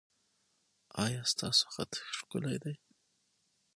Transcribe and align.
ایا 1.03 1.21
ستاسو 1.31 1.65
خط 1.73 1.91
ښکلی 2.17 2.57
دی؟ 2.63 2.73